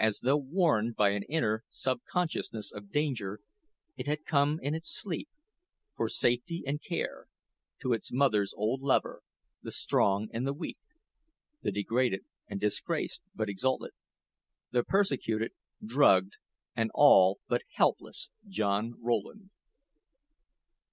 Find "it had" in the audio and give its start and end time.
3.96-4.24